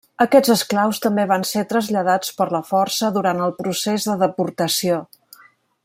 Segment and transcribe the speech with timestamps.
[0.23, 4.99] Aquests esclaus també van ser traslladats per la força durant el procés de deportació.